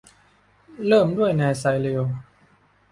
[0.87, 2.03] เริ่มด้วยนายไซริล